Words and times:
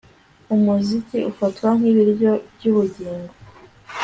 Umuziki 0.55 1.17
ufatwa 1.31 1.67
nkibiryo 1.77 2.31
byubugingo 2.53 3.33